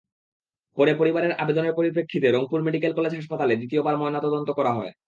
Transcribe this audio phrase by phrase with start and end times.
[0.77, 4.91] পরে পরিবারের আবেদনের পরিপ্রেক্ষিতে রংপুর মেডিকেল কলেজ হাসপাতালে দ্বিতীয়বার ময়নাতদন্ত করা হয়।